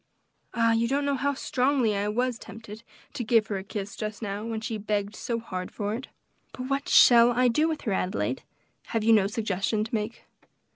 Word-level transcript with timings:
Ah! 0.55 0.71
you 0.71 0.87
don't 0.87 1.05
know 1.05 1.13
how 1.13 1.35
strongly 1.35 1.95
I 1.95 2.07
was 2.07 2.39
tempted 2.39 2.81
to 3.13 3.23
give 3.23 3.45
her 3.45 3.59
a 3.59 3.63
kiss, 3.63 3.95
just 3.95 4.19
now, 4.23 4.43
when 4.43 4.59
she 4.59 4.79
begged 4.79 5.15
so 5.15 5.37
hard 5.39 5.69
for 5.69 5.93
it. 5.93 6.07
But 6.53 6.69
what 6.71 6.89
shall 6.89 7.29
I 7.31 7.47
do 7.47 7.67
with 7.69 7.81
her, 7.81 7.91
Adelaide? 7.93 8.41
have 8.97 9.03
you 9.03 9.13
no 9.13 9.27
suggestion 9.27 9.83
to 9.83 9.93
make?" 9.93 10.23